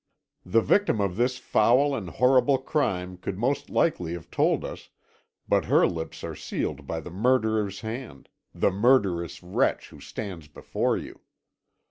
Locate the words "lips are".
5.85-6.33